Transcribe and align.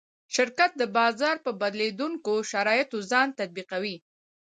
شرکت 0.35 0.71
د 0.77 0.83
بازار 0.97 1.35
په 1.45 1.51
بدلېدونکو 1.61 2.33
شرایطو 2.51 2.97
ځان 3.11 3.27
تطبیقوي. 3.39 3.97